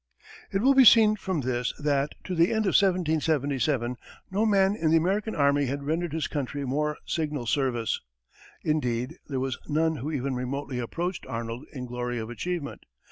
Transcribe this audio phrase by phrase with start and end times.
[0.51, 3.97] It will be seen from this that, to the end of 1777,
[4.31, 8.01] no man in the American army had rendered his country more signal service.
[8.63, 12.81] Indeed, there was none who even remotely approached Arnold in glory of achievement.